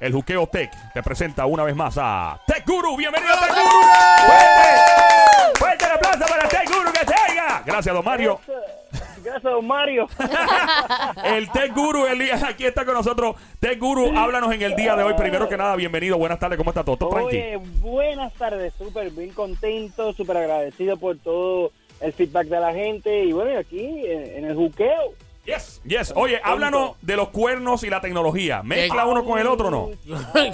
el 0.00 0.12
Juqueo 0.12 0.46
Tech 0.46 0.70
te 0.92 1.02
presenta 1.02 1.46
una 1.46 1.64
vez 1.64 1.74
más 1.74 1.96
a 1.98 2.40
Tech 2.46 2.66
Guru. 2.66 2.96
Bienvenido 2.96 3.32
a 3.32 3.40
Tech 3.40 3.50
Guru. 3.50 3.82
Fuerte, 4.26 5.58
fuerte 5.58 5.84
el 5.84 5.92
aplauso 5.92 6.26
para 6.26 6.48
Tech 6.48 6.68
Guru 6.68 6.92
que 6.92 7.06
tenga. 7.06 7.62
Gracias, 7.64 7.94
don 7.94 8.04
Mario. 8.04 8.40
Gracias, 9.22 9.42
don 9.42 9.66
Mario. 9.66 10.06
El 11.24 11.50
Tech 11.50 11.74
Guru, 11.74 12.06
Elías, 12.06 12.42
aquí 12.44 12.64
está 12.64 12.84
con 12.84 12.94
nosotros. 12.94 13.36
Tech 13.58 13.78
Guru, 13.78 14.16
háblanos 14.16 14.54
en 14.54 14.62
el 14.62 14.76
día 14.76 14.94
de 14.94 15.02
hoy. 15.02 15.14
Primero 15.14 15.48
que 15.48 15.56
nada, 15.56 15.74
bienvenido. 15.74 16.16
Buenas 16.16 16.38
tardes, 16.38 16.56
¿cómo 16.58 16.70
está 16.70 16.84
todo? 16.84 16.96
¿Todo 16.96 17.10
tranquilo? 17.10 17.42
Oye, 17.42 17.60
buenas 17.80 18.32
tardes, 18.34 18.72
súper 18.74 19.10
bien 19.10 19.30
contento, 19.30 20.12
súper 20.12 20.36
agradecido 20.36 20.96
por 20.96 21.18
todo 21.18 21.72
el 22.00 22.12
feedback 22.12 22.46
de 22.46 22.60
la 22.60 22.72
gente. 22.72 23.24
Y 23.24 23.32
bueno, 23.32 23.52
y 23.52 23.56
aquí 23.56 24.06
en, 24.06 24.38
en 24.38 24.44
el 24.44 24.54
juqueo. 24.54 25.14
Yes, 25.46 25.80
yes. 25.84 26.12
Oye, 26.16 26.40
háblanos 26.42 26.96
de 27.02 27.16
los 27.16 27.28
cuernos 27.28 27.84
y 27.84 27.90
la 27.90 28.00
tecnología. 28.00 28.62
¿Mezcla 28.64 29.06
uno 29.06 29.24
con 29.24 29.38
el 29.38 29.46
otro 29.46 29.68
o 29.68 29.70
no? 29.70 29.90
Ay, 30.34 30.50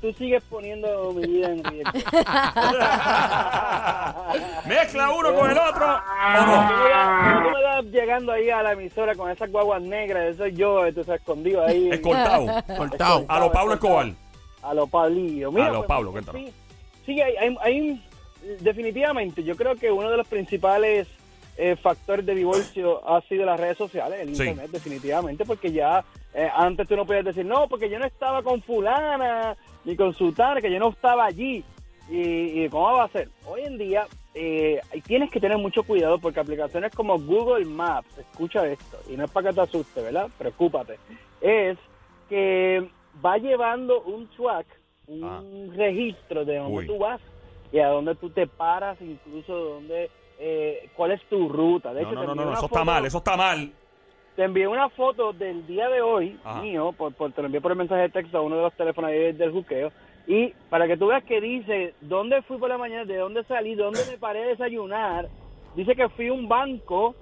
tú 0.00 0.12
sigues 0.12 0.42
poniendo 0.50 1.12
mi 1.14 1.26
vida 1.26 1.48
en 1.50 1.64
riesgo. 1.64 1.90
¿Mezcla 4.66 5.10
uno 5.12 5.34
con 5.34 5.50
el 5.50 5.58
otro 5.58 5.86
o 5.86 6.46
no? 6.46 7.42
tú 7.42 7.50
me 7.56 7.62
das 7.62 7.84
llegando 7.86 8.32
ahí 8.32 8.50
a 8.50 8.62
la 8.62 8.72
emisora 8.72 9.14
con 9.14 9.30
esas 9.30 9.50
guaguas 9.50 9.80
negras, 9.82 10.24
eso 10.28 10.38
soy 10.44 10.52
yo, 10.54 10.84
entonces 10.86 11.14
escondido 11.14 11.64
ahí. 11.64 11.88
Escoltado. 11.90 12.46
Cortado. 12.76 13.24
A 13.28 13.40
lo 13.40 13.50
Pablo 13.50 13.74
Escobar. 13.74 14.08
A 14.62 14.74
lo 14.74 14.86
Pablillo. 14.86 15.50
A 15.62 15.70
lo 15.70 15.86
Pablo, 15.86 16.12
cuéntanos. 16.12 16.42
Sí, 16.42 16.52
sí, 17.06 17.20
hay, 17.20 17.34
hay- 17.36 17.56
hay- 17.62 18.04
definitivamente, 18.60 19.42
yo 19.42 19.56
creo 19.56 19.74
que 19.74 19.90
uno 19.90 20.10
de 20.10 20.16
los 20.18 20.28
principales 20.28 21.08
eh, 21.58 21.76
factores 21.76 22.24
de 22.24 22.34
divorcio 22.36 23.06
ha 23.08 23.20
sido 23.22 23.44
las 23.44 23.58
redes 23.58 23.76
sociales, 23.76 24.20
el 24.20 24.34
Sí. 24.36 24.42
internet, 24.44 24.70
definitivamente, 24.70 25.44
porque 25.44 25.72
ya 25.72 26.04
eh, 26.34 26.48
antes 26.54 26.86
tú 26.86 26.94
no 26.94 27.04
podías 27.04 27.24
decir, 27.24 27.44
no, 27.44 27.66
porque 27.68 27.90
yo 27.90 27.98
no 27.98 28.04
estaba 28.06 28.42
con 28.42 28.62
fulana, 28.62 29.56
ni 29.84 29.96
con 29.96 30.14
sultana, 30.14 30.60
que 30.60 30.70
yo 30.70 30.78
no 30.78 30.90
estaba 30.90 31.24
allí. 31.24 31.64
¿Y, 32.10 32.64
y 32.64 32.68
cómo 32.68 32.92
va 32.92 33.04
a 33.04 33.08
ser? 33.08 33.28
Hoy 33.46 33.62
en 33.62 33.76
día 33.76 34.06
eh, 34.34 34.80
tienes 35.06 35.30
que 35.30 35.40
tener 35.40 35.58
mucho 35.58 35.82
cuidado 35.82 36.18
porque 36.18 36.38
aplicaciones 36.40 36.94
como 36.94 37.18
Google 37.18 37.64
Maps, 37.64 38.16
escucha 38.18 38.66
esto, 38.66 38.98
y 39.10 39.16
no 39.16 39.24
es 39.24 39.30
para 39.30 39.48
que 39.50 39.54
te 39.56 39.60
asuste, 39.62 40.00
¿verdad? 40.02 40.28
Preocúpate. 40.38 40.98
Es 41.40 41.76
que 42.28 42.88
va 43.24 43.36
llevando 43.38 44.00
un 44.02 44.28
track, 44.28 44.66
un 45.08 45.24
Ah. 45.24 45.42
registro 45.76 46.44
de 46.44 46.56
dónde 46.58 46.78
Uy. 46.78 46.86
tú 46.86 46.98
vas 46.98 47.20
y 47.72 47.78
a 47.80 47.88
dónde 47.88 48.14
tú 48.14 48.30
te 48.30 48.46
paras, 48.46 48.96
incluso 49.00 49.52
dónde, 49.54 50.10
eh, 50.38 50.88
cuál 50.96 51.12
es 51.12 51.22
tu 51.28 51.48
ruta. 51.48 51.92
De 51.92 52.02
No, 52.02 52.08
hecho, 52.08 52.14
no, 52.14 52.20
te 52.20 52.26
no, 52.26 52.32
envié 52.32 52.44
no, 52.44 52.50
una 52.50 52.58
eso 52.58 52.66
está 52.66 52.84
mal, 52.84 53.04
eso 53.06 53.18
está 53.18 53.36
mal. 53.36 53.72
Te 54.36 54.44
envié 54.44 54.68
una 54.68 54.88
foto 54.90 55.32
del 55.32 55.66
día 55.66 55.88
de 55.88 56.00
hoy, 56.00 56.38
Ajá. 56.44 56.62
mío, 56.62 56.92
por, 56.96 57.12
por- 57.14 57.32
te 57.32 57.40
lo 57.42 57.46
envié 57.46 57.60
por 57.60 57.72
el 57.72 57.78
mensaje 57.78 58.02
de 58.02 58.08
texto 58.10 58.38
a 58.38 58.42
uno 58.42 58.56
de 58.56 58.62
los 58.62 58.74
teléfonos 58.74 59.10
ahí 59.10 59.32
del 59.32 59.50
juqueo. 59.52 59.90
Y 60.28 60.52
para 60.70 60.86
que 60.86 60.96
tú 60.96 61.06
veas 61.08 61.24
que 61.24 61.40
dice 61.40 61.94
dónde 62.02 62.42
fui 62.42 62.58
por 62.58 62.68
la 62.68 62.78
mañana, 62.78 63.04
de 63.04 63.16
dónde 63.16 63.42
salí, 63.44 63.74
dónde 63.74 64.04
me 64.04 64.18
paré 64.18 64.44
a 64.44 64.48
desayunar. 64.48 65.28
Dice 65.74 65.96
que 65.96 66.08
fui 66.10 66.28
a 66.28 66.32
un 66.32 66.46
banco, 66.48 67.14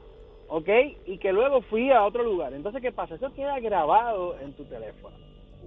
¿ok? 0.48 0.68
Y 1.06 1.16
que 1.18 1.32
luego 1.32 1.62
fui 1.62 1.90
a 1.90 2.04
otro 2.04 2.22
lugar. 2.22 2.52
Entonces, 2.52 2.82
¿qué 2.82 2.92
pasa? 2.92 3.14
Eso 3.14 3.32
queda 3.34 3.58
grabado 3.60 4.36
en 4.40 4.52
tu 4.52 4.64
teléfono. 4.64 5.16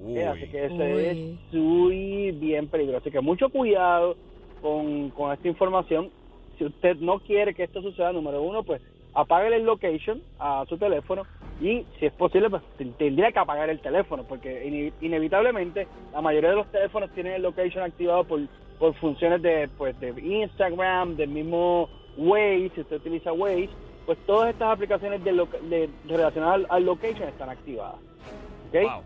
¿ok? 0.03 0.17
Así 0.33 0.51
que 0.51 0.65
eso 0.65 0.83
es 0.83 1.17
muy 1.53 2.31
bien 2.31 2.67
peligroso. 2.67 2.99
Así 2.99 3.09
que 3.11 3.21
mucho 3.21 3.49
cuidado 3.49 4.15
con, 4.61 5.09
con 5.11 5.31
esta 5.33 5.47
información. 5.47 6.11
Si 6.59 6.65
usted 6.65 6.97
no 6.97 7.19
quiere 7.19 7.55
que 7.55 7.63
esto 7.63 7.81
suceda, 7.81 8.11
número 8.11 8.41
uno, 8.43 8.61
pues 8.63 8.81
apague 9.15 9.55
el 9.55 9.63
location 9.65 10.21
a 10.37 10.65
su 10.69 10.77
teléfono 10.77 11.25
y 11.61 11.83
si 11.99 12.05
es 12.05 12.13
posible, 12.13 12.49
pues 12.49 12.61
tendría 12.97 13.31
que 13.31 13.39
apagar 13.39 13.69
el 13.69 13.79
teléfono 13.79 14.23
porque 14.23 14.67
ine- 14.67 14.93
inevitablemente 15.01 15.87
la 16.13 16.21
mayoría 16.21 16.51
de 16.51 16.57
los 16.57 16.67
teléfonos 16.67 17.09
tienen 17.11 17.33
el 17.33 17.41
location 17.41 17.83
activado 17.83 18.23
por, 18.25 18.41
por 18.77 18.93
funciones 18.95 19.41
de, 19.41 19.67
pues, 19.77 19.99
de 19.99 20.09
Instagram, 20.21 21.15
del 21.15 21.29
mismo 21.29 21.89
Waze, 22.17 22.71
si 22.75 22.81
usted 22.81 22.97
utiliza 22.97 23.33
Waze, 23.33 23.69
pues 24.05 24.17
todas 24.27 24.49
estas 24.51 24.69
aplicaciones 24.73 25.23
de, 25.23 25.31
de- 25.69 25.89
relacionadas 26.05 26.55
al, 26.55 26.67
al 26.69 26.85
location 26.85 27.29
están 27.29 27.49
activadas. 27.49 27.95
¿ok? 28.67 28.81
Wow. 28.83 29.03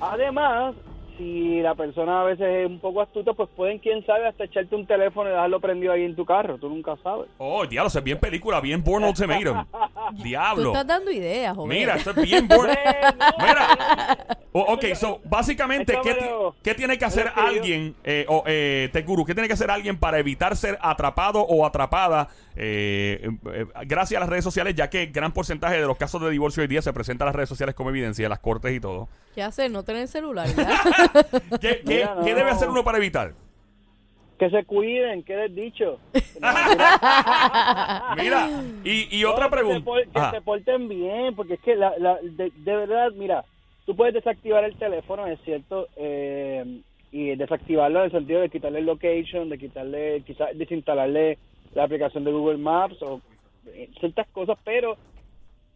Además, 0.00 0.74
si 1.16 1.60
la 1.60 1.74
persona 1.74 2.20
a 2.20 2.24
veces 2.24 2.46
es 2.46 2.66
un 2.66 2.78
poco 2.80 3.00
astuta, 3.02 3.32
pues 3.32 3.48
pueden, 3.56 3.78
quién 3.78 4.04
sabe, 4.04 4.26
hasta 4.26 4.44
echarte 4.44 4.74
un 4.74 4.86
teléfono 4.86 5.28
y 5.28 5.32
dejarlo 5.32 5.60
prendido 5.60 5.92
ahí 5.92 6.04
en 6.04 6.16
tu 6.16 6.24
carro. 6.24 6.58
Tú 6.58 6.68
nunca 6.68 6.96
sabes. 7.02 7.28
Oh, 7.38 7.64
diablo, 7.66 7.88
eso 7.88 7.98
es 7.98 8.04
bien 8.04 8.18
película, 8.18 8.60
bien 8.60 8.82
Born 8.82 9.04
Ultimatum. 9.04 9.64
Tú 10.16 10.22
Diablo. 10.22 10.66
estás 10.68 10.86
dando 10.86 11.10
ideas, 11.10 11.54
joven. 11.56 11.78
Mira, 11.78 11.94
esto 11.96 12.10
es 12.10 12.16
bien 12.22 12.46
Born. 12.48 12.68
Mira. 13.38 14.33
O- 14.56 14.72
ok, 14.74 14.84
so, 14.94 15.20
básicamente, 15.24 15.98
¿qué, 16.00 16.16
qué 16.62 16.74
tiene 16.76 16.96
que 16.96 17.04
hacer 17.04 17.28
alguien, 17.34 17.96
eh, 18.04 18.24
o, 18.28 18.44
eh, 18.46 18.88
qué 18.92 19.02
tiene 19.34 19.48
que 19.48 19.54
hacer 19.54 19.68
alguien 19.68 19.98
para 19.98 20.20
evitar 20.20 20.56
ser 20.56 20.78
atrapado 20.80 21.40
o 21.42 21.66
atrapada 21.66 22.28
eh, 22.54 23.30
eh, 23.52 23.66
gracias 23.84 24.16
a 24.16 24.20
las 24.20 24.28
redes 24.28 24.44
sociales, 24.44 24.76
ya 24.76 24.88
que 24.88 25.06
gran 25.06 25.32
porcentaje 25.32 25.80
de 25.80 25.86
los 25.88 25.96
casos 25.96 26.22
de 26.22 26.30
divorcio 26.30 26.60
hoy 26.62 26.68
día 26.68 26.82
se 26.82 26.92
presentan 26.92 27.26
a 27.26 27.30
las 27.30 27.34
redes 27.34 27.48
sociales 27.48 27.74
como 27.74 27.90
evidencia, 27.90 28.28
las 28.28 28.38
cortes 28.38 28.72
y 28.72 28.78
todo? 28.78 29.08
¿Qué 29.34 29.42
hacer? 29.42 29.72
No 29.72 29.82
tener 29.82 30.06
celular. 30.06 30.46
¿Qué, 31.60 31.80
qué- 31.80 31.82
Mira, 31.84 32.14
qué 32.24 32.30
no. 32.30 32.36
debe 32.36 32.50
hacer 32.50 32.68
uno 32.70 32.84
para 32.84 32.98
evitar? 32.98 33.32
Que 34.38 34.50
se 34.50 34.64
cuiden, 34.64 35.24
que 35.24 35.34
les 35.36 35.52
dicho. 35.54 35.98
Mira, 38.16 38.48
y, 38.84 39.16
y 39.18 39.24
otra 39.24 39.44
No, 39.48 39.50
que 39.50 39.56
se 39.56 39.62
pregunta. 39.64 39.84
por- 39.84 40.06
Que, 40.08 40.30
se 40.36 40.40
porten 40.42 40.88
bien, 40.88 41.34
porque 41.34 41.54
es 41.54 41.60
que 41.60 41.74
la, 41.76 41.92
la- 41.98 42.18
de, 42.22 42.52
de 42.56 42.76
verdad, 42.76 43.10
mira, 43.16 43.44
tú 43.86 43.94
puedes 43.96 44.14
desactivar 44.14 44.64
el 44.64 44.76
teléfono, 44.76 45.26
es 45.26 45.40
cierto, 45.44 45.88
eh, 45.96 46.80
y 47.10 47.36
desactivarlo 47.36 48.00
en 48.00 48.04
el 48.06 48.10
sentido 48.10 48.40
de 48.40 48.48
quitarle 48.50 48.80
el 48.80 48.86
location, 48.86 49.48
de 49.48 49.58
quitarle, 49.58 50.22
quizás 50.26 50.56
desinstalarle 50.58 51.38
la 51.74 51.84
aplicación 51.84 52.24
de 52.24 52.32
Google 52.32 52.58
Maps 52.58 53.00
o 53.02 53.20
eh, 53.66 53.88
ciertas 54.00 54.26
cosas, 54.28 54.58
pero 54.64 54.96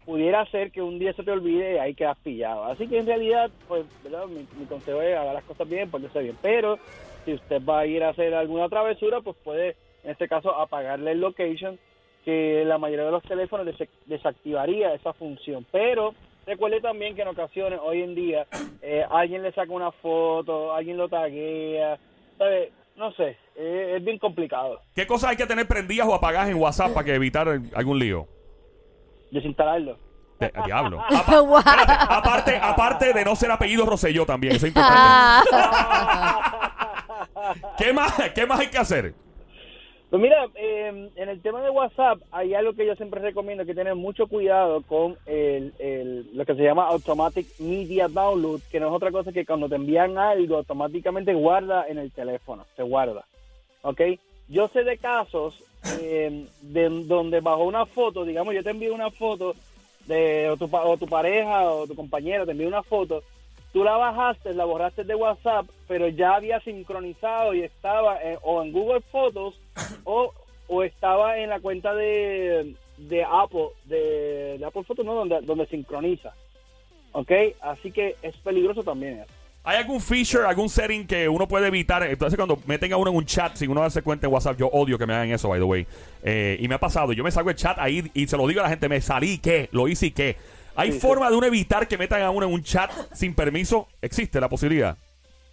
pudiera 0.05 0.45
ser 0.47 0.71
que 0.71 0.81
un 0.81 0.99
día 0.99 1.13
se 1.13 1.23
te 1.23 1.31
olvide 1.31 1.75
y 1.75 1.79
ahí 1.79 1.95
quedas 1.95 2.17
pillado. 2.25 2.65
Así 2.65 2.89
que 2.89 2.99
en 2.99 3.07
realidad, 3.07 3.51
pues, 3.67 3.85
¿verdad? 4.03 4.27
Mi, 4.27 4.47
mi 4.59 4.67
consejo 4.67 5.03
es 5.03 5.17
haga 5.17 5.35
las 5.35 5.45
cosas 5.45 5.69
bien, 5.69 5.91
porque 5.91 6.09
bien. 6.19 6.37
Pero 6.41 6.79
si 7.25 7.35
usted 7.35 7.63
va 7.63 7.81
a 7.81 7.87
ir 7.87 8.03
a 8.03 8.09
hacer 8.11 8.33
alguna 8.35 8.69
travesura, 8.71 9.21
pues 9.21 9.37
puede, 9.45 9.77
en 10.05 10.13
este 10.13 10.27
caso, 10.27 10.55
apagarle 10.55 11.13
el 11.13 11.21
location, 11.21 11.79
que 12.25 12.65
la 12.65 12.79
mayoría 12.79 13.05
de 13.05 13.11
los 13.13 13.23
teléfonos 13.25 13.67
des- 13.67 13.89
desactivaría 14.07 14.95
esa 14.95 15.13
función. 15.13 15.67
Pero 15.71 16.15
recuerde 16.49 16.81
también 16.81 17.15
que 17.15 17.23
en 17.23 17.29
ocasiones, 17.29 17.79
hoy 17.83 18.03
en 18.03 18.15
día, 18.17 18.47
eh, 18.83 19.05
alguien 19.11 19.43
le 19.43 19.53
saca 19.53 19.73
una 19.73 19.93
foto, 19.93 20.75
alguien 20.75 20.97
lo 20.97 21.09
taguea, 21.09 21.97
¿sabe? 22.37 22.73
No 22.97 23.13
sé, 23.13 23.37
eh, 23.55 23.95
es 23.97 24.05
bien 24.05 24.19
complicado 24.19 24.81
¿Qué 24.93 25.07
cosas 25.07 25.31
hay 25.31 25.37
que 25.37 25.47
tener 25.47 25.69
prendidas 25.69 26.09
o 26.09 26.15
apagadas 26.15 26.49
en 26.49 26.57
WhatsApp 26.57 26.93
para 26.93 27.05
que 27.05 27.15
evitar 27.15 27.47
algún 27.75 27.99
lío? 27.99 28.27
desinstalarlo. 29.31 29.99
De- 30.41 30.53
diablo. 30.65 31.01
Apa- 31.01 31.41
Wow. 31.43 31.59
espérate, 31.59 31.93
aparte, 31.93 32.57
aparte 32.63 33.13
de 33.13 33.25
no 33.25 33.37
ser 33.37 33.51
apellido 33.51 33.85
Rosselló 33.87 34.25
también, 34.25 34.55
eso 34.57 34.67
es 34.67 34.71
importante. 34.75 35.49
Ah, 35.53 36.55
¿Qué 37.77 37.93
más, 37.93 38.13
¿Qué 38.35 38.47
más 38.47 38.61
hay 38.61 38.69
que 38.69 38.79
hacer? 38.79 39.15
Pues 40.11 40.23
mira, 40.23 40.49
eh, 40.55 41.11
en 41.17 41.29
el 41.29 41.43
tema 41.43 41.61
de 41.63 41.69
WhatsApp 41.69 42.19
hay 42.33 42.55
algo 42.55 42.73
que 42.73 42.87
yo 42.87 42.95
siempre 42.97 43.21
recomiendo 43.21 43.67
que 43.67 43.75
tener 43.75 43.95
mucho 43.95 44.27
cuidado 44.27 44.81
con 44.83 45.17
el, 45.27 45.75
el- 45.79 46.35
lo 46.35 46.47
que 46.47 46.55
se 46.55 46.63
llama 46.63 46.87
Automatic 46.89 47.47
Media 47.59 48.09
Download, 48.09 48.61
que 48.71 48.81
no 48.81 48.87
es 48.89 48.93
otra 48.95 49.11
cosa 49.13 49.33
que 49.33 49.45
cuando 49.45 49.69
te 49.69 49.75
envían 49.75 50.17
algo 50.17 50.57
automáticamente 50.57 51.35
guarda 51.35 51.87
en 51.89 51.99
el 51.99 52.11
teléfono, 52.11 52.65
se 52.75 52.83
guarda. 52.85 53.27
¿Ok? 53.83 54.01
Yo 54.49 54.69
sé 54.69 54.83
de 54.83 54.97
casos 54.97 55.63
eh, 56.01 56.47
de 56.63 56.89
donde 57.05 57.41
bajo 57.41 57.65
una 57.65 57.85
foto, 57.85 58.25
digamos, 58.25 58.55
yo 58.55 58.63
te 58.63 58.71
envío 58.71 58.95
una 58.95 59.11
foto 59.11 59.55
de 60.07 60.49
o 60.49 60.57
tu, 60.57 60.71
o 60.75 60.97
tu 60.97 61.07
pareja 61.07 61.71
o 61.71 61.87
tu 61.87 61.95
compañero 61.95 62.47
te 62.47 62.53
envía 62.53 62.67
una 62.67 62.83
foto, 62.83 63.23
la 63.85 63.97
bajaste, 63.97 64.55
la 64.55 64.65
borraste 64.65 65.05
de 65.05 65.15
WhatsApp, 65.15 65.67
pero 65.87 66.09
ya 66.09 66.37
había 66.37 66.61
sincronizado 66.61 67.55
y 67.55 67.63
estaba 67.63 68.23
eh, 68.23 68.39
o 68.43 68.63
en 68.63 68.73
Google 68.73 69.01
Fotos 69.13 69.61
o, 70.05 70.33
o 70.69 70.83
estaba 70.83 71.39
en 71.39 71.51
la 71.51 71.61
cuenta 71.61 71.95
de, 71.95 72.75
de 72.97 73.25
Apple, 73.25 73.69
de, 73.85 74.61
Apple 74.67 74.85
Photos, 74.85 75.05
¿no? 75.05 75.15
Donde, 75.15 75.41
donde 75.43 75.67
sincroniza. 75.67 76.33
¿Ok? 77.13 77.33
Así 77.61 77.91
que 77.91 78.17
es 78.23 78.37
peligroso 78.39 78.83
también 78.83 79.21
eso. 79.21 79.33
¿Hay 79.65 79.77
algún 79.77 80.01
feature, 80.01 80.47
algún 80.47 80.69
setting 80.69 81.07
que 81.07 81.29
uno 81.29 81.47
puede 81.47 81.67
evitar? 81.67 82.03
Entonces, 82.03 82.37
cuando 82.37 82.59
meten 82.67 82.93
a 82.93 82.97
uno 82.97 83.11
en 83.11 83.17
un 83.17 83.27
chat 83.27 83.55
sin 83.55 83.71
uno 83.71 83.83
darse 83.83 84.01
cuenta 84.01 84.27
en 84.27 84.33
WhatsApp, 84.33 84.57
yo 84.57 84.69
odio 84.69 84.97
que 84.97 85.05
me 85.05 85.13
hagan 85.13 85.31
eso, 85.31 85.49
by 85.49 85.59
the 85.59 85.65
way. 85.65 85.87
Eh, 86.23 86.57
y 86.59 86.69
me 86.69 86.77
ha 86.77 86.81
pasado, 86.81 87.13
yo 87.13 87.23
me 87.23 87.31
salgo 87.31 87.51
el 87.51 87.57
chat 87.57 87.77
ahí 87.79 88.11
y 88.15 88.27
se 88.27 88.37
lo 88.37 88.47
digo 88.47 88.61
a 88.61 88.63
la 88.63 88.71
gente, 88.71 88.89
me 88.89 89.01
salí, 89.03 89.39
¿qué? 89.39 89.69
Lo 89.73 89.87
hice 89.89 90.07
y 90.07 90.11
qué. 90.13 90.37
¿Hay 90.79 90.93
Sí, 90.93 91.01
forma 91.01 91.29
de 91.31 91.37
uno 91.37 91.47
evitar 91.47 91.87
que 91.89 91.99
metan 91.99 92.23
a 92.23 92.31
uno 92.31 92.47
en 92.47 92.53
un 92.53 92.63
chat 92.63 92.91
sin 93.13 93.35
permiso? 93.35 93.89
¿Existe 94.01 94.41
la 94.41 94.49
posibilidad? 94.49 94.97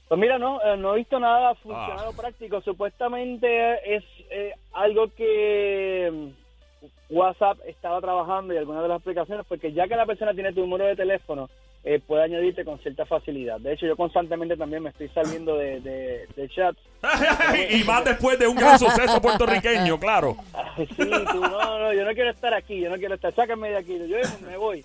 Pues 0.07 0.19
mira, 0.19 0.37
no, 0.37 0.61
eh, 0.63 0.77
no 0.77 0.93
he 0.93 0.97
visto 0.97 1.19
nada 1.19 1.55
funcionado 1.55 2.11
Ah. 2.11 2.15
práctico. 2.21 2.61
Supuestamente 2.61 3.95
es 3.95 4.03
eh, 4.29 4.53
algo 4.73 5.07
que 5.15 6.11
mm, 6.13 7.13
WhatsApp 7.15 7.57
estaba 7.67 7.99
trabajando 8.01 8.53
y 8.53 8.57
algunas 8.57 8.83
de 8.83 8.89
las 8.89 9.01
aplicaciones, 9.01 9.45
porque 9.47 9.73
ya 9.73 9.87
que 9.87 9.95
la 9.95 10.05
persona 10.05 10.33
tiene 10.33 10.53
tu 10.53 10.61
número 10.61 10.85
de 10.85 10.95
teléfono, 10.95 11.49
eh, 11.83 11.99
puede 11.99 12.23
añadirte 12.23 12.65
con 12.65 12.79
cierta 12.79 13.05
facilidad. 13.05 13.59
De 13.59 13.73
hecho, 13.73 13.85
yo 13.85 13.95
constantemente 13.95 14.57
también 14.57 14.81
me 14.83 14.89
estoy 14.89 15.07
saliendo 15.09 15.55
de, 15.57 15.79
de, 15.81 16.27
de 16.35 16.49
chats. 16.49 16.79
y 17.71 17.83
más 17.83 18.03
después 18.05 18.37
de 18.39 18.47
un 18.47 18.55
gran 18.55 18.77
suceso 18.79 19.21
puertorriqueño, 19.21 19.99
claro. 19.99 20.35
Sí, 20.77 20.85
tú, 20.97 21.39
no, 21.39 21.79
no, 21.79 21.93
yo 21.93 22.03
no 22.03 22.13
quiero 22.13 22.29
estar 22.31 22.53
aquí, 22.53 22.79
yo 22.81 22.89
no 22.89 22.97
quiero 22.97 23.15
estar, 23.15 23.33
sácame 23.33 23.69
de 23.69 23.77
aquí, 23.77 23.97
yo 24.07 24.17
me 24.47 24.57
voy. 24.57 24.83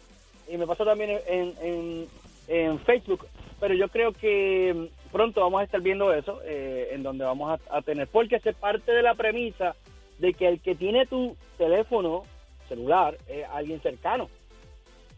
Y 0.51 0.57
me 0.57 0.67
pasó 0.67 0.85
también 0.85 1.19
en, 1.29 1.55
en, 1.63 2.07
en 2.49 2.79
Facebook, 2.81 3.27
pero 3.61 3.75
yo 3.75 3.89
creo 3.89 4.13
que 4.13 4.89
pronto 5.13 5.41
vamos 5.41 5.61
a 5.61 5.65
estar 5.65 5.81
viendo 5.81 6.13
eso, 6.13 6.41
eh, 6.45 6.89
en 6.93 7.03
donde 7.03 7.25
vamos 7.25 7.59
a, 7.71 7.77
a 7.77 7.83
tener, 7.83 8.09
porque 8.09 8.41
se 8.41 8.53
parte 8.53 8.93
de 8.93 9.03
la 9.03 9.15
premisa 9.15 9.75
de 10.19 10.35
que 10.35 10.49
el 10.49 10.61
que 10.61 10.75
tiene 10.75 11.07
tu 11.07 11.37
teléfono 11.59 12.25
celular 12.69 13.17
es 13.29 13.47
alguien 13.53 13.81
cercano. 13.81 14.29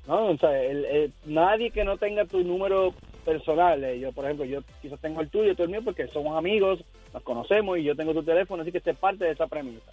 ¿no? 0.07 0.27
O 0.27 0.37
sea, 0.37 0.61
el- 0.63 0.85
el- 0.85 1.13
nadie 1.27 1.71
que 1.71 1.85
no 1.85 1.97
tenga 1.97 2.25
tu 2.25 2.43
número 2.43 2.93
personal, 3.25 3.85
eh, 3.85 4.01
yo 4.01 4.11
por 4.13 4.25
ejemplo, 4.25 4.45
yo 4.45 4.61
quizás 4.81 5.01
tengo 5.01 5.21
el 5.21 5.29
tuyo, 5.31 5.55
tú 5.55 5.63
el 5.63 5.69
mío, 5.69 5.81
porque 5.85 6.09
somos 6.09 6.37
amigos, 6.37 6.81
nos 7.15 7.23
conocemos 7.23 7.79
y 7.79 7.85
yo 7.85 7.95
tengo 7.95 8.13
tu 8.13 8.23
teléfono, 8.25 8.63
así 8.63 8.73
que 8.73 8.81
se 8.81 8.95
parte 8.95 9.25
de 9.25 9.31
esa 9.31 9.47
premisa. 9.47 9.91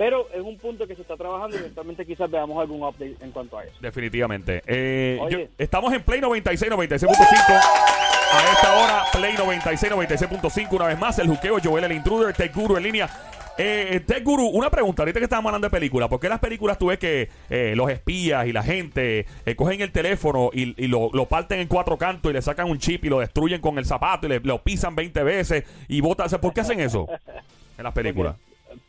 Pero 0.00 0.28
es 0.32 0.40
un 0.40 0.56
punto 0.56 0.86
que 0.86 0.94
se 0.96 1.02
está 1.02 1.14
trabajando 1.14 1.56
y 1.56 1.58
eventualmente 1.58 2.06
quizás 2.06 2.30
veamos 2.30 2.58
algún 2.58 2.82
update 2.82 3.16
en 3.20 3.32
cuanto 3.32 3.58
a 3.58 3.64
eso. 3.64 3.74
Definitivamente. 3.82 4.62
Eh, 4.66 5.18
Oye. 5.20 5.42
yo- 5.42 5.48
estamos 5.58 5.92
en 5.92 6.02
Play 6.02 6.22
96, 6.22 6.72
96.5. 6.72 7.60
A 8.32 8.50
esta 8.50 8.76
hora, 8.78 9.04
Play 9.12 9.34
96, 9.36 9.92
96.5. 9.92 10.76
Una 10.76 10.86
vez 10.86 10.98
más, 10.98 11.18
el 11.18 11.28
juqueo, 11.28 11.58
Joel 11.62 11.84
el 11.84 11.92
Intruder, 11.92 12.34
Tech 12.34 12.54
Guru 12.54 12.78
en 12.78 12.82
línea. 12.84 13.10
Eh, 13.58 14.00
Tech 14.06 14.24
Guru, 14.24 14.46
una 14.46 14.70
pregunta. 14.70 15.02
Ahorita 15.02 15.18
que 15.20 15.24
estábamos 15.24 15.50
hablando 15.50 15.66
de 15.66 15.70
películas, 15.70 16.08
¿por 16.08 16.18
qué 16.18 16.30
las 16.30 16.38
películas 16.40 16.78
tú 16.78 16.86
ves 16.86 16.98
que 16.98 17.28
eh, 17.50 17.74
los 17.76 17.90
espías 17.90 18.46
y 18.46 18.54
la 18.54 18.62
gente 18.62 19.26
eh, 19.44 19.54
cogen 19.54 19.82
el 19.82 19.92
teléfono 19.92 20.48
y, 20.54 20.82
y 20.82 20.88
lo, 20.88 21.10
lo 21.12 21.26
parten 21.26 21.60
en 21.60 21.68
cuatro 21.68 21.98
cantos 21.98 22.30
y 22.30 22.32
le 22.32 22.40
sacan 22.40 22.70
un 22.70 22.78
chip 22.78 23.04
y 23.04 23.10
lo 23.10 23.20
destruyen 23.20 23.60
con 23.60 23.76
el 23.76 23.84
zapato 23.84 24.24
y 24.26 24.30
le, 24.30 24.40
lo 24.40 24.62
pisan 24.62 24.94
20 24.96 25.22
veces 25.24 25.64
y 25.88 26.00
botan? 26.00 26.26
¿Por 26.40 26.54
qué 26.54 26.62
hacen 26.62 26.80
eso 26.80 27.06
en 27.76 27.84
las 27.84 27.92
películas? 27.92 28.36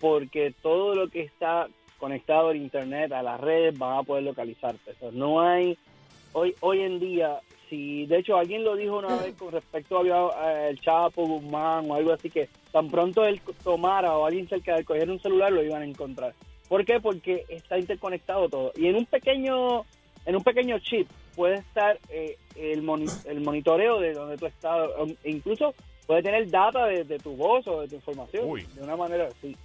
Porque 0.02 0.54
todo 0.62 0.96
lo 0.96 1.08
que 1.08 1.22
está 1.22 1.68
conectado 1.98 2.50
al 2.50 2.58
internet, 2.58 3.12
a 3.14 3.22
las 3.22 3.40
redes, 3.40 3.78
van 3.78 4.00
a 4.00 4.04
poder 4.04 4.24
localizarte. 4.24 4.92
O 4.92 4.96
sea, 4.96 5.10
no 5.14 5.40
hay, 5.40 5.78
hoy, 6.34 6.56
hoy 6.60 6.82
en 6.82 7.00
día, 7.00 7.40
si 7.70 8.08
de 8.08 8.18
hecho 8.18 8.36
alguien 8.36 8.64
lo 8.64 8.76
dijo 8.76 8.98
una 8.98 9.16
vez 9.18 9.36
con 9.36 9.52
respecto 9.52 10.00
a 10.00 10.68
el 10.68 10.82
Chapo 10.82 11.26
Guzmán 11.26 11.90
o 11.90 11.94
algo 11.94 12.12
así, 12.12 12.30
que 12.30 12.50
tan 12.72 12.90
pronto 12.90 13.24
él 13.24 13.40
tomara 13.64 14.18
o 14.18 14.26
alguien 14.26 14.50
cerca 14.50 14.74
de 14.74 14.80
él 14.80 14.86
cogiera 14.86 15.12
un 15.12 15.20
celular, 15.22 15.52
lo 15.52 15.64
iban 15.64 15.84
a 15.84 15.86
encontrar. 15.86 16.34
¿Por 16.68 16.84
qué? 16.84 17.00
Porque 17.00 17.46
está 17.50 17.78
interconectado 17.78 18.50
todo. 18.50 18.72
Y 18.76 18.88
en 18.88 18.96
un 18.96 19.06
pequeño, 19.06 19.86
en 20.26 20.36
un 20.36 20.44
pequeño 20.44 20.80
chip 20.80 21.08
puede 21.36 21.56
estar 21.56 22.00
eh, 22.10 22.38
el, 22.56 22.82
moni- 22.82 23.12
el 23.26 23.42
monitoreo 23.42 24.00
de 24.00 24.14
donde 24.14 24.38
tú 24.38 24.48
estás, 24.48 24.90
incluso 25.24 25.76
puede 26.08 26.24
tener 26.24 26.50
data 26.50 26.88
de, 26.88 27.04
de 27.04 27.20
tu 27.20 27.36
voz 27.36 27.68
o 27.68 27.82
de 27.82 27.90
tu 27.90 27.96
información. 27.96 28.50
Uy. 28.50 28.66
De 28.74 28.82
una 28.82 28.96
manera 28.96 29.28
así. 29.28 29.56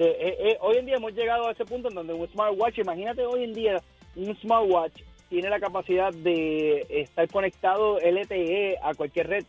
Eh, 0.00 0.16
eh, 0.18 0.36
eh, 0.52 0.58
hoy 0.62 0.78
en 0.78 0.86
día 0.86 0.96
hemos 0.96 1.12
llegado 1.12 1.46
a 1.46 1.52
ese 1.52 1.66
punto 1.66 1.88
en 1.88 1.94
donde 1.94 2.14
un 2.14 2.26
smartwatch, 2.28 2.78
imagínate 2.78 3.22
hoy 3.26 3.44
en 3.44 3.52
día, 3.52 3.82
un 4.16 4.34
smartwatch 4.36 5.02
tiene 5.28 5.50
la 5.50 5.60
capacidad 5.60 6.10
de 6.10 6.86
estar 6.88 7.28
conectado 7.28 7.98
LTE 8.00 8.78
a 8.82 8.94
cualquier 8.94 9.28
red. 9.28 9.44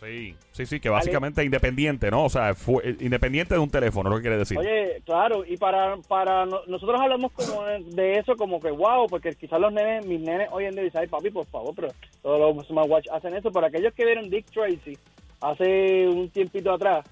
Sí, 0.00 0.34
sí, 0.52 0.64
sí, 0.64 0.80
que 0.80 0.88
básicamente 0.88 1.44
independiente, 1.44 2.10
¿no? 2.10 2.24
O 2.24 2.30
sea, 2.30 2.54
fue, 2.54 2.82
eh, 2.88 2.96
independiente 3.00 3.52
de 3.52 3.60
un 3.60 3.68
teléfono, 3.70 4.08
lo 4.08 4.16
que 4.16 4.22
quiere 4.22 4.38
decir. 4.38 4.56
Oye, 4.56 5.02
claro, 5.04 5.44
y 5.46 5.58
para, 5.58 5.98
para 6.08 6.46
no- 6.46 6.62
nosotros 6.66 6.98
hablamos 6.98 7.30
como 7.32 7.62
de 7.66 8.14
eso 8.14 8.34
como 8.36 8.60
que 8.60 8.70
wow, 8.70 9.06
porque 9.10 9.34
quizás 9.34 9.60
los 9.60 9.70
nenes, 9.74 10.06
mis 10.06 10.20
nenes 10.22 10.48
hoy 10.52 10.64
en 10.64 10.70
día 10.74 10.84
dicen, 10.84 11.02
ay 11.02 11.06
papi, 11.06 11.28
por 11.28 11.44
favor, 11.48 11.74
pero 11.76 11.88
todos 12.22 12.56
los 12.56 12.66
smartwatch 12.66 13.08
hacen 13.12 13.36
eso. 13.36 13.52
Pero 13.52 13.66
aquellos 13.66 13.92
que 13.92 14.06
vieron 14.06 14.30
Dick 14.30 14.46
Tracy 14.50 14.96
hace 15.42 16.08
un 16.08 16.30
tiempito 16.30 16.72
atrás, 16.72 17.04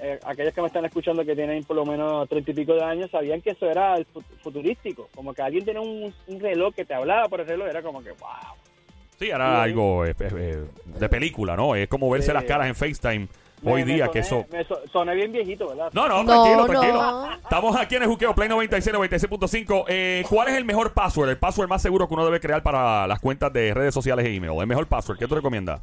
eh, 0.00 0.18
aquellos 0.24 0.52
que 0.54 0.60
me 0.60 0.66
están 0.66 0.84
escuchando 0.84 1.24
que 1.24 1.34
tienen 1.34 1.64
por 1.64 1.76
lo 1.76 1.84
menos 1.86 2.28
treinta 2.28 2.50
y 2.50 2.54
pico 2.54 2.74
de 2.74 2.82
años, 2.84 3.10
sabían 3.10 3.40
que 3.40 3.50
eso 3.50 3.66
era 3.70 3.96
el 3.96 4.04
fu- 4.06 4.22
futurístico. 4.42 5.08
Como 5.14 5.32
que 5.34 5.42
alguien 5.42 5.64
tiene 5.64 5.80
un, 5.80 6.12
un 6.26 6.40
reloj 6.40 6.74
que 6.74 6.84
te 6.84 6.94
hablaba 6.94 7.28
por 7.28 7.40
el 7.40 7.46
reloj, 7.46 7.68
era 7.68 7.82
como 7.82 8.02
que 8.02 8.10
wow. 8.12 8.28
Sí, 9.18 9.30
era 9.30 9.48
Sí. 9.64 9.70
algo 9.70 10.04
eh, 10.04 10.14
eh, 10.20 10.64
de 10.84 11.08
película, 11.08 11.56
¿no? 11.56 11.74
Es 11.74 11.88
como 11.88 12.10
verse 12.10 12.28
Sí. 12.28 12.32
las 12.34 12.44
caras 12.44 12.66
en 12.66 12.74
FaceTime 12.74 13.28
Me- 13.62 13.72
hoy 13.72 13.84
me 13.86 13.94
día, 13.94 14.04
soné- 14.06 14.12
que 14.12 14.18
eso... 14.18 14.44
Me 14.52 14.64
so- 14.64 14.82
soné 14.92 15.14
bien 15.14 15.32
viejito, 15.32 15.68
¿verdad? 15.68 15.88
No, 15.94 16.06
no, 16.06 16.22
No, 16.22 16.26
tranquilo, 16.26 16.56
no. 16.56 16.66
tranquilo. 16.66 17.32
Estamos 17.42 17.76
aquí 17.76 17.94
en 17.94 18.02
el 18.02 18.08
Juqueo 18.08 18.34
Play 18.34 18.50
96, 18.50 18.94
96.5. 18.94 19.84
Eh, 19.88 20.22
¿Cuál 20.28 20.48
es 20.48 20.54
el 20.56 20.66
mejor 20.66 20.92
password? 20.92 21.30
El 21.30 21.38
password 21.38 21.68
más 21.70 21.80
seguro 21.80 22.06
que 22.06 22.12
uno 22.12 22.26
debe 22.26 22.38
crear 22.40 22.62
para 22.62 23.06
las 23.06 23.18
cuentas 23.18 23.50
de 23.54 23.72
redes 23.72 23.94
sociales 23.94 24.26
e 24.26 24.34
email. 24.34 24.60
El 24.60 24.66
mejor 24.66 24.86
password, 24.86 25.18
¿qué 25.18 25.26
tú 25.26 25.34
recomiendas? 25.34 25.80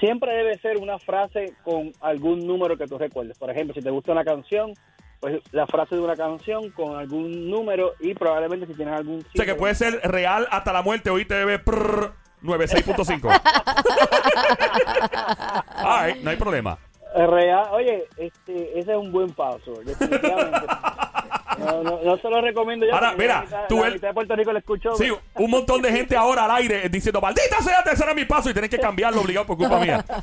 Siempre 0.00 0.32
debe 0.34 0.58
ser 0.58 0.78
una 0.78 0.98
frase 0.98 1.54
con 1.64 1.92
algún 2.00 2.46
número 2.46 2.76
que 2.76 2.86
tú 2.86 2.98
recuerdes. 2.98 3.38
Por 3.38 3.50
ejemplo, 3.50 3.74
si 3.74 3.80
te 3.80 3.90
gusta 3.90 4.12
una 4.12 4.24
canción, 4.24 4.72
pues 5.20 5.40
la 5.52 5.66
frase 5.66 5.94
de 5.96 6.00
una 6.00 6.16
canción 6.16 6.70
con 6.70 6.96
algún 6.96 7.48
número 7.48 7.94
y 8.00 8.14
probablemente 8.14 8.66
si 8.66 8.74
tienes 8.74 8.94
algún... 8.94 9.20
O 9.20 9.36
sea, 9.36 9.46
que 9.46 9.54
puede 9.54 9.74
ser 9.74 10.00
real 10.02 10.46
hasta 10.50 10.72
la 10.72 10.82
muerte 10.82 11.10
o 11.10 11.18
ITV 11.18 11.62
prrr, 11.64 12.12
96.5. 12.42 13.40
All 15.84 16.06
right, 16.06 16.22
no 16.22 16.30
hay 16.30 16.36
problema. 16.36 16.78
Real, 17.14 17.68
oye, 17.72 18.04
este, 18.18 18.78
ese 18.78 18.92
es 18.92 18.98
un 18.98 19.10
buen 19.10 19.30
password, 19.30 19.84
definitivamente. 19.84 20.66
No, 21.58 21.82
no, 21.82 22.00
no 22.02 22.16
se 22.18 22.28
lo 22.30 22.40
recomiendo 22.40 22.86
yo. 22.86 22.94
Ahora, 22.94 23.14
mira, 23.16 23.44
la 23.50 23.66
tú 23.68 23.78
la 23.80 23.88
el- 23.88 24.00
de 24.00 24.12
Puerto 24.14 24.36
Rico 24.36 24.52
lo 24.52 24.58
escuchó. 24.58 24.94
Sí, 24.96 25.10
un 25.34 25.50
montón 25.50 25.82
de 25.82 25.90
gente 25.92 26.16
ahora 26.16 26.44
al 26.44 26.50
aire 26.52 26.88
diciendo, 26.88 27.20
maldita 27.20 27.60
sea, 27.62 27.80
ese 27.90 28.04
era 28.04 28.14
mi 28.14 28.24
paso 28.24 28.50
y 28.50 28.54
tenés 28.54 28.70
que 28.70 28.78
cambiarlo 28.78 29.20
obligado 29.20 29.46
por 29.46 29.56
culpa 29.56 29.78
mía. 29.80 30.04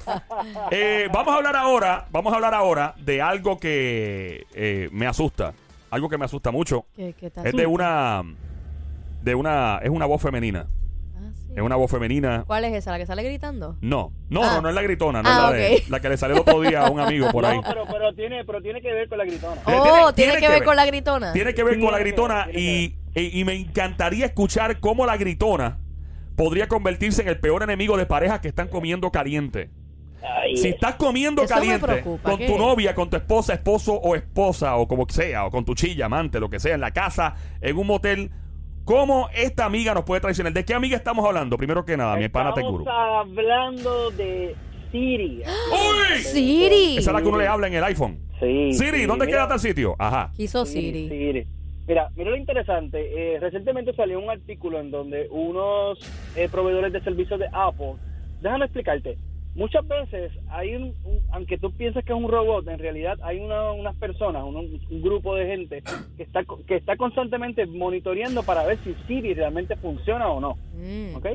Eh, 0.72 1.08
vamos 1.12 1.34
a 1.34 1.38
hablar 1.38 1.56
ahora, 1.56 2.06
vamos 2.12 2.32
a 2.34 2.36
hablar 2.36 2.54
ahora 2.54 2.94
de 2.98 3.22
algo 3.22 3.60
que 3.60 4.46
eh, 4.54 4.90
me 4.92 5.08
asusta, 5.08 5.54
algo 5.92 6.10
que 6.10 6.18
me 6.18 6.26
asusta 6.26 6.52
mucho. 6.52 6.86
¿Qué, 6.96 7.14
qué 7.20 7.30
tal? 7.30 7.46
Es 7.46 7.54
de 7.54 7.66
una, 7.66 8.24
de 9.22 9.36
una, 9.36 9.80
es 9.84 9.90
una 9.90 10.06
voz 10.06 10.22
femenina. 10.22 10.66
Es 11.56 11.62
una 11.62 11.76
voz 11.76 11.90
femenina. 11.92 12.44
¿Cuál 12.48 12.66
es 12.66 12.74
esa? 12.74 12.92
¿La 12.92 12.98
que 12.98 13.06
sale 13.06 13.24
gritando? 13.24 13.78
No, 13.82 14.12
no, 14.30 14.44
Ah. 14.44 14.56
no, 14.56 14.62
no 14.64 14.70
es 14.70 14.76
la 14.76 14.82
gritona, 14.82 15.22
no 15.22 15.30
Ah, 15.30 15.34
es 15.34 15.42
la, 15.42 15.52
de- 15.52 15.84
la 15.90 16.00
que 16.00 16.10
le 16.10 16.18
salió 16.18 16.36
el 16.36 16.42
otro 16.42 16.62
día 16.62 16.86
a 16.86 16.90
un 16.90 17.00
amigo 17.00 17.32
por 17.32 17.46
ahí. 17.46 17.58
No, 17.58 17.64
pero, 17.64 17.86
pero, 17.86 18.14
tiene, 18.14 18.44
pero 18.46 18.62
tiene 18.62 18.82
que 18.82 18.92
ver 18.94 19.08
con 19.08 19.18
la 19.18 19.26
gritona. 19.26 19.62
Tiene- 19.64 19.80
Oh, 19.80 19.84
tiene- 19.84 20.14
¿tiene, 20.14 20.14
tiene 20.14 20.34
que, 20.34 20.40
que 20.40 20.48
ver 20.50 20.60
ver. 20.60 20.64
con 20.66 20.76
la 20.76 20.86
gritona? 20.86 21.34
Tiene 21.34 21.54
que 21.54 21.64
ver 21.64 21.80
con 21.80 21.92
la 21.92 22.00
gritona 22.00 22.46
ver, 22.48 22.56
y, 22.58 22.96
y, 23.16 23.40
y 23.40 23.46
me 23.46 23.54
encantaría 23.54 24.26
escuchar 24.26 24.80
cómo 24.80 25.06
la 25.06 25.18
gritona 25.18 25.78
podría 26.36 26.68
convertirse 26.68 27.22
en 27.22 27.28
el 27.28 27.40
peor 27.40 27.62
enemigo 27.64 27.96
de 27.98 28.06
parejas 28.06 28.40
que 28.40 28.48
están 28.48 28.68
comiendo 28.68 29.12
caliente. 29.12 29.70
Ay, 30.42 30.56
Si 30.56 30.70
estás 30.70 30.96
comiendo 30.96 31.46
caliente 31.46 31.86
preocupa, 31.86 32.30
con 32.30 32.40
¿qué? 32.40 32.48
tu 32.48 32.58
novia, 32.58 32.96
con 32.96 33.10
tu 33.10 33.18
esposa, 33.18 33.54
esposo 33.54 33.94
o 33.94 34.16
esposa, 34.16 34.78
o 34.78 34.88
como 34.88 35.06
sea, 35.10 35.46
o 35.46 35.52
con 35.52 35.66
tu 35.66 35.76
chilla, 35.76 36.06
amante, 36.06 36.40
lo 36.40 36.50
que 36.50 36.62
sea, 36.62 36.76
en 36.76 36.82
la 36.82 36.92
casa, 36.92 37.36
en 37.60 37.78
un 37.78 37.86
motel, 37.88 38.32
¿cómo 38.86 39.30
esta 39.34 39.66
amiga 39.66 39.94
nos 39.94 40.04
puede 40.04 40.22
traicionar? 40.22 40.54
¿De 40.54 40.66
qué 40.66 40.74
amiga 40.74 40.96
estamos 40.98 41.26
hablando? 41.26 41.58
Primero 41.58 41.86
que 41.86 41.98
nada, 41.98 42.16
mi 42.18 42.28
pana 42.30 42.50
Estamos 42.50 42.70
Tecuru. 42.84 42.90
hablando 42.90 44.12
de 44.12 44.56
Siri. 44.92 45.42
¡Uy! 45.72 46.18
Siri. 46.20 46.98
Esa 46.98 47.10
es 47.12 47.14
la 47.16 47.22
que 47.22 47.28
uno 47.28 47.38
le 47.38 47.48
habla 47.48 47.68
en 47.68 47.74
el 47.74 47.84
iPhone. 47.84 48.20
Sí. 48.40 48.74
Siri, 48.74 49.00
sí, 49.02 49.06
¿dónde 49.06 49.26
mira. 49.26 49.38
queda 49.40 49.48
tal 49.48 49.60
sitio? 49.60 49.96
Ajá. 49.98 50.32
Quiso 50.36 50.66
Siri. 50.66 51.10
Siri. 51.10 51.48
Mira, 51.88 52.10
mira 52.16 52.30
lo 52.32 52.38
interesante. 52.38 53.36
eh, 53.36 53.40
recientemente 53.40 53.94
salió 53.94 54.20
un 54.20 54.30
artículo 54.30 54.80
en 54.80 54.92
donde 54.92 55.28
unos 55.32 56.00
eh, 56.36 56.48
proveedores 56.50 56.94
de 56.94 57.02
servicios 57.02 57.40
de 57.40 57.48
Apple, 57.52 57.96
déjame 58.42 58.66
explicarte, 58.66 59.18
muchas 59.56 59.88
veces 59.88 60.32
hay 60.50 60.76
un, 60.76 60.84
un- 61.04 61.20
aunque 61.32 61.58
tú 61.58 61.72
pienses 61.72 62.04
que 62.06 62.12
es 62.14 62.18
un 62.18 62.30
robot, 62.30 62.68
en 62.68 62.80
realidad 62.80 63.18
hay 63.24 63.40
una- 63.40 63.72
unas 63.72 63.96
personas, 63.98 64.44
un, 64.44 64.56
un 64.56 65.02
grupo 65.02 65.36
de 65.36 65.46
gente 65.48 65.84
que 66.18 66.24
está, 66.24 66.44
que 66.68 66.76
está 66.76 66.96
constantemente 66.98 67.66
monitoreando 67.66 68.44
para 68.44 68.66
ver 68.66 68.78
si 68.80 68.94
Siri 69.08 69.34
realmente 69.34 69.76
funciona 69.76 70.28
o 70.30 70.40
no. 70.40 70.58
Mm. 70.76 71.16
¿ok? 71.16 71.28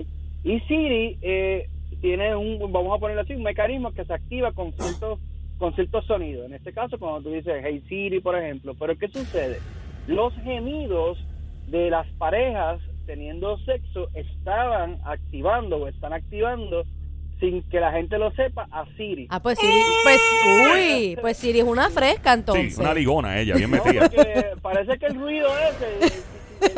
Y 0.44 0.60
Siri 0.60 1.18
eh, 1.22 1.68
tiene 2.00 2.34
un, 2.36 2.58
vamos 2.72 2.96
a 2.96 3.00
ponerlo 3.00 3.22
así, 3.22 3.34
un 3.34 3.42
mecanismo 3.42 3.92
que 3.92 4.04
se 4.04 4.12
activa 4.14 4.52
con 4.52 4.72
ciertos, 4.72 5.18
con 5.58 5.74
ciertos 5.74 6.04
sonidos. 6.06 6.46
En 6.46 6.54
este 6.54 6.72
caso, 6.72 6.98
cuando 6.98 7.22
tú 7.22 7.30
dices 7.34 7.60
Hey 7.64 7.82
Siri, 7.88 8.20
por 8.20 8.36
ejemplo. 8.38 8.74
Pero 8.78 8.96
¿qué 8.96 9.08
sucede? 9.08 9.58
Los 10.06 10.32
gemidos 10.44 11.18
de 11.66 11.90
las 11.90 12.06
parejas 12.18 12.80
teniendo 13.06 13.58
sexo 13.58 14.08
estaban 14.14 14.98
activando 15.04 15.78
o 15.78 15.88
están 15.88 16.12
activando 16.12 16.84
sin 17.40 17.62
que 17.70 17.78
la 17.80 17.92
gente 17.92 18.18
lo 18.18 18.30
sepa 18.32 18.66
a 18.70 18.84
Siri. 18.96 19.26
Ah, 19.30 19.40
pues 19.40 19.58
Siri, 19.58 19.72
pues, 20.02 20.20
uy, 20.74 21.18
pues 21.20 21.36
Siri 21.36 21.60
es 21.60 21.64
una 21.64 21.88
fresca 21.90 22.32
entonces. 22.32 22.74
Sí, 22.74 22.80
una 22.80 22.92
ligona 22.94 23.38
ella, 23.38 23.54
bien 23.54 23.70
metida. 23.70 24.10
parece 24.62 24.98
que 24.98 25.06
el 25.06 25.14
ruido 25.20 25.48
ese, 25.58 26.06
el- 26.60 26.72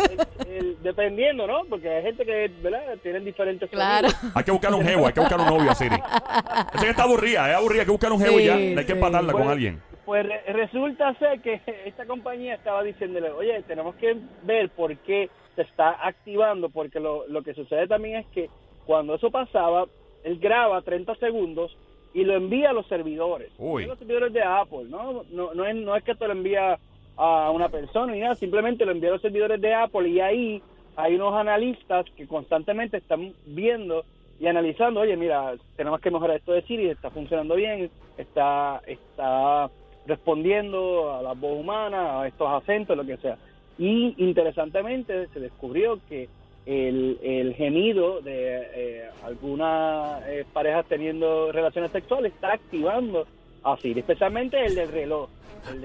el- 0.51 0.57
el- 0.57 0.83
dependiendo, 0.83 1.47
¿no? 1.47 1.63
Porque 1.69 1.89
hay 1.89 2.03
gente 2.03 2.25
que, 2.27 2.51
¿verdad? 2.63 2.81
Tienen 3.03 3.25
diferentes 3.25 3.71
Claro. 3.71 4.11
sonidos. 4.11 4.37
Hay 4.37 4.45
que 4.45 4.51
buscar 4.51 4.75
un 4.75 4.85
jevo, 4.85 5.07
hay 5.07 5.13
que 5.15 5.21
buscar 5.21 5.41
un 5.41 5.47
novio 5.47 5.71
a 5.71 5.75
Siri. 5.75 5.97
Esa 5.97 6.85
que 6.85 6.91
está 6.91 7.03
aburrida, 7.05 7.51
es 7.51 7.57
aburrida, 7.57 7.81
hay 7.83 7.87
que 7.87 7.93
buscar 7.93 8.13
un 8.13 8.21
jevo 8.21 8.39
y 8.39 8.43
Sí, 8.43 8.47
ya. 8.47 8.55
Hay 8.55 8.87
que 8.87 8.93
empatarla 8.93 9.33
con 9.33 9.43
Pues- 9.43 9.53
alguien. 9.53 9.83
Pues 10.05 10.27
re- 10.27 10.43
resulta 10.53 11.15
ser 11.21 11.41
que 11.41 11.61
esta 11.87 12.05
compañía 12.05 12.55
estaba 12.57 12.83
diciéndole, 12.83 13.31
oye, 13.31 13.63
tenemos 13.69 13.95
que 13.95 14.17
ver 14.43 14.69
por 14.71 14.97
qué 14.99 15.31
se 15.55 15.63
está 15.63 16.05
activando, 16.05 16.69
porque 16.69 16.99
lo, 16.99 17.29
lo 17.29 17.43
que 17.43 17.55
sucede 17.55 17.87
también 17.87 18.17
es 18.17 18.27
que 18.35 18.51
cuando 18.87 19.15
eso 19.15 19.31
pasaba, 19.31 19.87
él 20.25 20.39
graba 20.39 20.83
30 20.83 21.15
segundos 21.17 21.77
y 22.13 22.25
lo 22.25 22.35
envía 22.35 22.71
a 22.71 22.73
los 22.73 22.87
servidores. 22.87 23.51
Uy. 23.59 23.85
A 23.85 23.89
los 23.89 23.99
servidores 23.99 24.33
de 24.33 24.43
Apple, 24.43 24.85
¿no? 24.89 25.25
No, 25.31 25.55
no, 25.55 25.65
es, 25.65 25.77
no 25.77 25.97
es 25.97 26.05
que 26.05 26.15
te 26.15 26.27
lo 26.27 26.33
envía 26.33 26.79
a 27.17 27.51
una 27.51 27.69
persona 27.69 28.13
ni 28.13 28.21
nada, 28.21 28.35
simplemente 28.35 28.85
lo 28.85 28.93
envía 28.93 29.11
a 29.11 29.13
los 29.15 29.23
servidores 29.23 29.61
de 29.61 29.75
Apple 29.75 30.09
y 30.09 30.21
ahí 30.21 30.63
hay 30.97 31.15
unos 31.15 31.35
analistas 31.35 32.07
que 32.17 32.27
constantemente 32.27 32.97
están 32.97 33.33
viendo 33.47 34.05
y 34.39 34.47
analizando, 34.47 35.01
oye, 35.01 35.17
mira, 35.17 35.55
tenemos 35.77 36.01
que 36.01 36.11
mejorar 36.11 36.39
esto 36.39 36.53
de 36.53 36.63
Siri, 36.63 36.89
está 36.89 37.11
funcionando 37.11 37.57
bien, 37.57 37.91
está, 38.17 38.81
está 38.87 39.71
respondiendo 40.07 41.15
a 41.15 41.23
la 41.23 41.35
voz 41.35 41.61
humana, 41.61 42.23
a 42.23 42.27
estos 42.27 42.49
acentos, 42.49 42.97
lo 42.97 43.05
que 43.05 43.19
sea. 43.19 43.37
Y 43.79 44.15
interesantemente 44.17 45.29
se 45.29 45.41
descubrió 45.41 45.99
que 46.09 46.29
el, 46.67 47.19
el 47.23 47.55
gemido 47.55 48.21
de 48.21 48.69
eh, 48.75 49.11
algunas 49.25 50.23
eh, 50.27 50.45
parejas 50.53 50.87
teniendo 50.89 51.53
relaciones 51.53 51.91
sexuales 51.91 52.33
está 52.35 52.53
activando 52.53 53.27
a 53.63 53.77
Siri, 53.77 54.01
especialmente 54.01 54.65
el 54.65 54.75
del 54.75 54.91
reloj. 54.91 55.29
El 55.71 55.81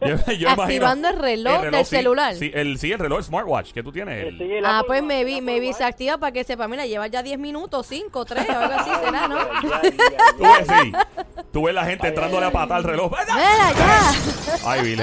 Yo, 0.00 0.32
yo 0.34 0.48
Activando 0.62 1.08
el 1.08 1.18
reloj 1.18 1.62
del 1.62 1.84
sí, 1.84 1.96
celular. 1.96 2.34
Sí, 2.34 2.50
el, 2.54 2.78
sí, 2.78 2.92
el 2.92 2.98
reloj 2.98 3.22
smartwatch 3.22 3.72
que 3.72 3.82
tú 3.82 3.92
tienes. 3.92 4.26
el- 4.26 4.38
Sí, 4.38 4.44
el 4.44 4.64
Ah, 4.66 4.82
pues 4.86 5.02
maybe, 5.02 5.30
el 5.32 5.36
Apple 5.38 5.52
maybe 5.52 5.72
se 5.72 5.84
activa 5.84 6.18
para 6.18 6.32
que 6.32 6.44
sepa, 6.44 6.68
mira, 6.68 6.86
lleva 6.86 7.06
ya 7.06 7.22
10 7.22 7.38
minutos, 7.38 7.86
5, 7.86 8.24
3, 8.24 8.48
algo 8.50 8.74
así 8.74 8.90
será, 9.04 9.28
¿no? 9.28 9.38
Tú 9.60 9.68
ves, 10.42 10.66
sí. 10.68 10.92
Tú 11.52 11.62
ves 11.64 11.74
la 11.74 11.84
gente 11.84 12.08
entrándole 12.08 12.46
a 12.46 12.50
patar 12.50 12.78
al 12.78 12.84
reloj. 12.84 13.10
Mira, 13.10 13.72
ya. 13.76 14.12
Ay. 14.70 14.96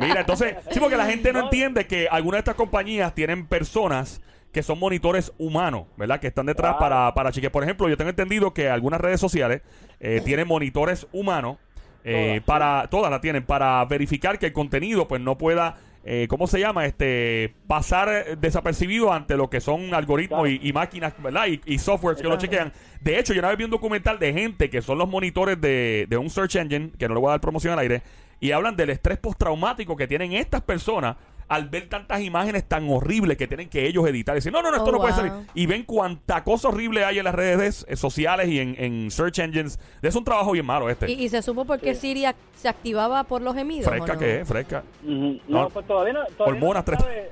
Mira, 0.00 0.20
entonces, 0.20 0.56
sí, 0.70 0.80
porque 0.80 0.96
la 0.96 1.06
gente 1.06 1.32
no 1.32 1.40
entiende 1.40 1.86
que 1.86 2.08
algunas 2.10 2.38
de 2.38 2.40
estas 2.40 2.54
compañías 2.56 3.14
tienen 3.14 3.46
personas 3.46 4.20
que 4.52 4.62
son 4.62 4.78
monitores 4.78 5.32
humanos, 5.38 5.84
¿verdad? 5.96 6.20
Que 6.20 6.26
están 6.28 6.46
detrás 6.46 6.76
Claro. 6.76 6.94
para, 6.94 7.14
para 7.14 7.32
chequear. 7.32 7.52
Por 7.52 7.62
ejemplo, 7.64 7.88
yo 7.88 7.96
tengo 7.98 8.08
entendido 8.10 8.54
que 8.54 8.70
algunas 8.70 8.98
redes 9.00 9.20
sociales 9.20 9.60
eh, 10.00 10.22
tienen 10.24 10.48
monitores 10.48 11.06
humanos 11.12 11.58
eh, 12.04 12.40
Todas, 12.44 12.60
para, 12.60 12.90
todas 12.90 13.10
la 13.10 13.20
tienen, 13.20 13.44
para 13.44 13.84
verificar 13.84 14.38
que 14.38 14.46
el 14.46 14.52
contenido 14.52 15.06
pues 15.08 15.20
no 15.20 15.36
pueda, 15.38 15.76
eh, 16.04 16.26
¿cómo 16.28 16.46
se 16.46 16.60
llama? 16.60 16.86
Este, 16.86 17.54
pasar 17.66 18.38
desapercibido 18.38 19.12
ante 19.12 19.36
lo 19.36 19.50
que 19.50 19.60
son 19.60 19.92
algoritmos 19.94 20.42
Claro. 20.42 20.58
y, 20.62 20.68
y 20.68 20.72
máquinas, 20.72 21.14
¿verdad? 21.22 21.46
Y, 21.48 21.60
y 21.66 21.78
softwares 21.78 22.20
que 22.22 22.28
lo 22.28 22.38
chequean. 22.38 22.72
De 23.00 23.18
hecho, 23.18 23.32
yo 23.34 23.40
una 23.40 23.48
vez 23.48 23.58
vi 23.58 23.64
un 23.64 23.70
documental 23.70 24.18
de 24.18 24.32
gente 24.32 24.70
que 24.70 24.82
son 24.82 24.98
los 24.98 25.08
monitores 25.08 25.60
de, 25.60 26.06
de 26.08 26.16
un 26.16 26.30
search 26.30 26.56
engine, 26.56 26.90
que 26.98 27.08
no 27.08 27.14
le 27.14 27.20
voy 27.20 27.28
a 27.28 27.32
dar 27.32 27.40
promoción 27.40 27.72
al 27.74 27.78
aire, 27.80 28.02
y 28.40 28.52
hablan 28.52 28.76
del 28.76 28.90
estrés 28.90 29.18
postraumático 29.18 29.96
que 29.96 30.06
tienen 30.06 30.32
estas 30.32 30.62
personas 30.62 31.16
al 31.48 31.68
ver 31.68 31.88
tantas 31.88 32.20
imágenes 32.20 32.68
tan 32.68 32.88
horribles 32.90 33.36
que 33.38 33.46
tienen 33.48 33.68
que 33.68 33.86
ellos 33.86 34.06
editar. 34.06 34.34
Y 34.34 34.38
dicen, 34.38 34.52
no, 34.52 34.60
no, 34.62 34.70
no, 34.70 34.76
esto 34.76 34.90
Oh, 34.90 34.92
no 34.92 34.98
puede 35.00 35.14
salir. 35.14 35.32
Y 35.54 35.66
ven 35.66 35.84
cuánta 35.84 36.44
cosa 36.44 36.68
horrible 36.68 37.04
hay 37.04 37.18
en 37.18 37.24
las 37.24 37.34
redes 37.34 37.86
eh, 37.88 37.96
sociales 37.96 38.48
y 38.48 38.60
en, 38.60 38.74
en 38.78 39.10
search 39.10 39.38
engines. 39.38 39.78
Es 40.02 40.14
un 40.14 40.24
trabajo 40.24 40.52
bien 40.52 40.66
malo 40.66 40.88
este. 40.90 41.10
¿Y, 41.10 41.24
y 41.24 41.28
se 41.28 41.40
supo 41.42 41.64
por 41.64 41.80
qué 41.80 41.94
Siri 41.94 42.24
se 42.56 42.68
activaba 42.68 43.24
por 43.24 43.40
los 43.42 43.54
gemidos? 43.54 43.86
fresca 43.88 44.12
no? 44.14 44.18
que 44.18 44.40
es, 44.40 44.48
fresca. 44.48 44.82
Ujú. 45.02 45.40
No. 45.48 45.62
No, 45.62 45.68
pues 45.70 45.86
todavía 45.86 46.12
no, 46.12 46.24
todavía 46.36 46.54
Hormonas 46.60 46.86
no 46.86 46.98
sabe. 46.98 47.30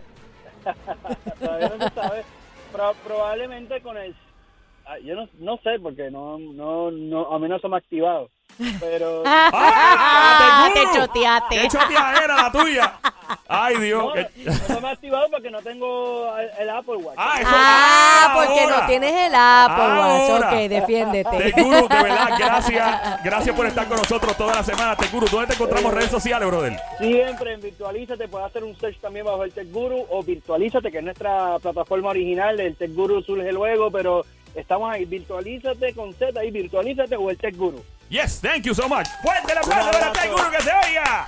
todavía 1.38 1.73
no 1.78 1.88
se 1.88 1.94
sabe. 1.94 2.25
Pro- 2.73 2.94
probablemente 3.04 3.80
con 3.82 3.96
el... 3.96 4.14
ah, 4.87 4.99
Yo 5.04 5.14
no, 5.14 5.28
no 5.38 5.56
sé, 5.58 5.78
porque 5.80 6.11
no, 6.11 6.38
no, 6.38 6.90
no, 6.90 7.32
a 7.32 7.38
mí 7.38 7.49
no 7.49 7.58
se 7.58 7.68
me 7.68 7.76
ha 7.76 7.78
activado. 7.78 8.30
Pero... 8.80 9.23
¡Ah! 9.26 10.70
te 10.73 10.80
Guru! 10.85 10.94
choteaste. 10.96 11.61
¡Qué 11.61 11.68
choteadera 11.68 12.37
la 12.37 12.52
tuya! 12.52 12.99
¡Ay, 13.49 13.76
Dios! 13.78 14.14
No, 14.45 14.75
no 14.75 14.80
me 14.80 14.88
ha 14.88 14.90
activado 14.92 15.26
porque 15.30 15.50
no 15.50 15.62
tengo 15.62 16.37
el, 16.38 16.50
el 16.61 16.71
Apple 16.71 16.97
Watch. 16.97 17.16
¡Ah, 17.18 17.37
eso! 17.40 17.50
Ah, 17.52 18.33
porque 18.35 18.61
ahora! 18.61 18.80
no 18.80 18.87
tienes 18.87 19.12
el 19.12 19.35
Apple 19.35 19.85
Watch. 19.85 20.30
Ahora. 20.30 20.49
Ok, 20.49 20.54
defiéndete. 20.68 21.37
Teguru, 21.52 21.88
de 21.88 22.02
verdad, 22.02 22.28
gracias. 22.38 23.23
Gracias 23.25 23.56
por 23.56 23.66
estar 23.66 23.87
con 23.87 23.97
nosotros 23.99 24.37
toda 24.37 24.54
la 24.56 24.62
semana. 24.62 24.97
Teguru, 24.97 25.26
¿dónde 25.28 25.49
te 25.49 25.54
encontramos 25.54 25.92
redes 25.92 26.11
sociales, 26.11 26.49
brother? 26.49 26.76
Siempre 26.99 27.52
en 27.52 27.61
Virtualízate 27.61 28.28
puedes 28.28 28.47
hacer 28.47 28.64
un 28.64 28.76
search 28.78 28.99
también 29.00 29.26
bajo 29.26 29.45
el 29.45 29.52
Tech 29.52 29.71
Guru 29.71 30.06
o 30.11 30.23
Virtualízate, 30.23 30.90
que 30.90 30.99
es 30.99 31.04
nuestra 31.04 31.59
plataforma 31.61 32.11
original. 32.11 32.59
El 32.61 32.76
Tech 32.76 32.92
Guru 32.92 33.23
surge 33.23 33.52
luego, 33.52 33.90
pero 33.90 34.25
estamos 34.54 34.92
ahí. 34.92 35.04
Virtualízate 35.04 35.95
con 35.95 36.12
Z 36.14 36.38
ahí, 36.38 36.50
Virtualízate 36.50 37.16
o 37.16 37.30
el 37.30 37.38
Tech 37.38 37.56
Guru. 37.56 37.83
Yes, 38.09 38.40
thank 38.40 38.62
you 38.62 38.75
so 38.75 38.88
much. 38.88 39.06
Fuerte 39.23 39.52
el 39.52 39.59
aplauso 39.59 39.90
para 39.90 40.06
abrazo. 40.06 40.28
Teguru 40.28 40.50
que 40.50 40.62
se 40.62 40.71
oiga. 40.71 41.26